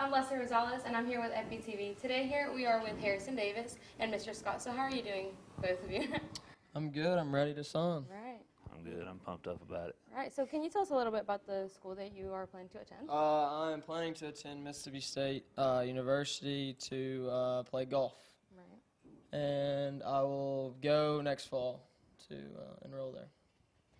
[0.00, 2.00] I'm Leslie Rosales, and I'm here with FBTV.
[2.00, 4.34] Today, here we are with Harrison Davis and Mr.
[4.34, 4.62] Scott.
[4.62, 5.26] So, how are you doing,
[5.60, 6.08] both of you?
[6.74, 7.18] I'm good.
[7.18, 8.06] I'm ready to sign.
[8.10, 8.40] right.
[8.74, 9.06] I'm good.
[9.06, 9.96] I'm pumped up about it.
[10.16, 10.34] Right.
[10.34, 12.70] So, can you tell us a little bit about the school that you are planning
[12.70, 13.10] to attend?
[13.10, 18.14] Uh, I'm planning to attend Mississippi State uh, University to uh, play golf,
[18.56, 19.38] Right.
[19.38, 21.82] and I will go next fall
[22.30, 23.28] to uh, enroll there.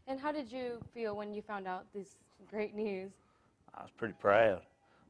[0.06, 2.16] And how did you feel when you found out this
[2.48, 3.12] great news?
[3.74, 4.62] I was pretty proud.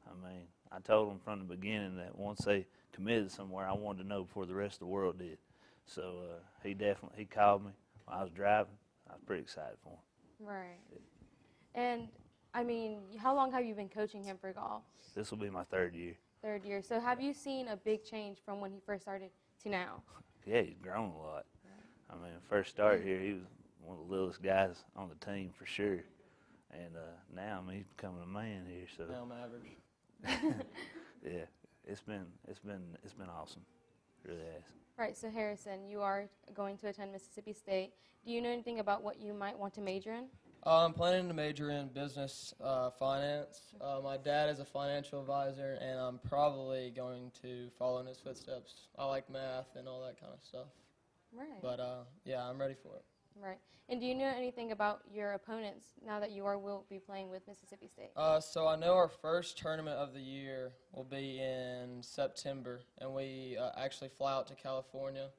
[0.05, 0.43] I mean,
[0.73, 4.25] I told them from the beginning that once they committed somewhere, I wanted to know
[4.25, 5.39] before the rest of the world did.
[5.87, 7.73] So uh, he definitely he called me
[8.05, 8.73] while I was driving.
[9.09, 9.99] I was pretty excited for him.
[10.41, 11.01] Right.
[11.75, 12.09] And
[12.55, 14.83] I mean, how long have you been coaching him for golf?
[15.15, 16.15] This will be my third year.
[16.43, 16.83] Third year.
[16.83, 19.31] So, have you seen a big change from when he first started
[19.63, 20.03] to now?
[20.47, 21.45] Yeah, he's grown a lot.
[22.09, 23.43] I mean, first started here, he was
[23.85, 26.01] one of the littlest guys on the team for sure.
[26.73, 28.87] And uh, now, I mean, he's becoming a man here.
[28.97, 29.77] So Now I'm average.
[31.25, 31.45] yeah,
[31.87, 33.63] it's been it's been it's been awesome.
[34.25, 34.63] It really has.
[34.99, 35.17] Right.
[35.17, 37.93] So, Harrison, you are going to attend Mississippi State.
[38.25, 40.27] Do you know anything about what you might want to major in?
[40.67, 43.73] Uh, I'm planning to major in business uh, finance.
[43.81, 48.19] Uh, my dad is a financial advisor, and I'm probably going to follow in his
[48.19, 48.89] footsteps.
[48.99, 50.67] I like math and all that kind of stuff.
[51.33, 51.63] Right.
[51.63, 53.05] But uh, yeah, I'm ready for it.
[53.43, 53.59] Right.
[53.89, 57.29] And do you know anything about your opponents now that you are will be playing
[57.29, 58.11] with Mississippi State?
[58.17, 63.13] Uh, so I know our first tournament of the year will be in September, and
[63.13, 65.31] we uh, actually fly out to California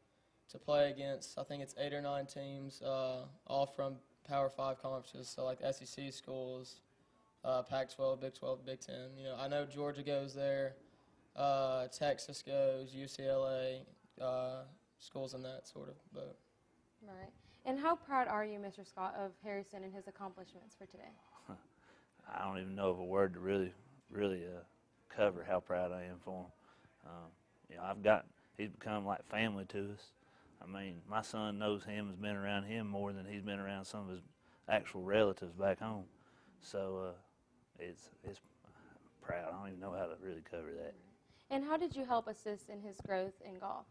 [0.50, 1.40] to play against.
[1.40, 3.96] I think it's eight or nine teams, uh, all from
[4.28, 6.82] Power Five conferences, so like SEC schools,
[7.46, 8.96] uh, Pac-12, Big 12, Big 10.
[9.18, 10.74] You know, I know Georgia goes there,
[11.38, 13.80] uh, Texas goes, UCLA,
[14.22, 14.64] uh,
[15.00, 16.36] schools in that sort of boat.
[17.02, 17.32] Right.
[17.66, 18.88] And how proud are you, Mr.
[18.88, 21.12] Scott, of Harrison and his accomplishments for today?
[22.34, 23.72] I don't even know of a word to really,
[24.09, 24.62] really uh,
[25.09, 26.52] cover how proud I am for him.
[27.06, 27.30] Um,
[27.70, 28.26] you know, I've got
[28.58, 30.12] he's become like family to us.
[30.62, 33.86] I mean, my son knows him, has been around him more than he's been around
[33.86, 34.22] some of his
[34.69, 36.06] actual relatives back home.
[36.62, 37.12] So uh,
[37.80, 38.40] it's it's
[39.22, 39.46] proud.
[39.47, 40.94] I don't even know how to really cover that.
[41.50, 43.86] And how did you help assist in his growth in golf?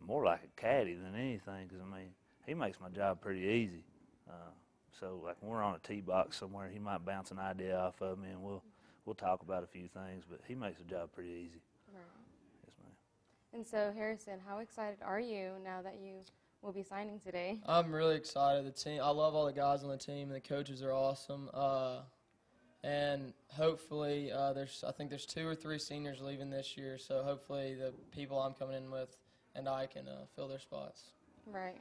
[0.00, 2.08] More like a caddy than anything, because I mean,
[2.46, 3.84] he makes my job pretty easy.
[4.28, 4.52] Uh,
[4.98, 8.00] so like when we're on a tee box somewhere, he might bounce an idea off
[8.00, 8.62] of me, and we'll
[9.04, 10.24] we'll talk about a few things.
[10.28, 11.62] But he makes the job pretty easy.
[11.92, 12.04] Right.
[12.64, 12.92] Yes, ma'am.
[13.52, 16.20] And so, Harrison, how excited are you now that you
[16.62, 17.60] will be signing today?
[17.66, 18.64] I'm really excited.
[18.64, 21.50] The team, I love all the guys on the team, and the coaches are awesome.
[21.52, 22.00] Uh,
[22.82, 27.22] and hopefully, uh, there's I think there's two or three seniors leaving this year, so
[27.22, 29.16] hopefully the people I'm coming in with
[29.54, 31.02] and I can uh, fill their spots.
[31.46, 31.80] Right.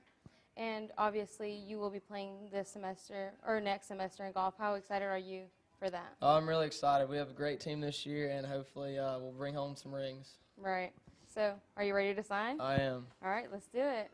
[0.56, 4.54] And obviously, you will be playing this semester or next semester in golf.
[4.58, 5.44] How excited are you
[5.80, 6.14] for that?
[6.22, 7.10] Oh, I'm really excited.
[7.10, 10.38] We have a great team this year, and hopefully uh, we'll bring home some rings.
[10.58, 10.92] Right.
[11.34, 12.62] So, are you ready to sign?
[12.62, 13.08] I am.
[13.24, 14.12] All right, let's do it.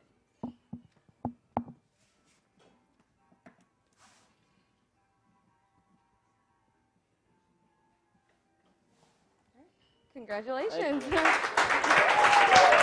[10.13, 11.03] Congratulations.